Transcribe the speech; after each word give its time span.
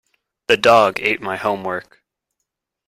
The 0.47 0.57
dog 0.57 0.99
ate 0.99 1.21
my 1.21 1.37
homework. 1.37 2.01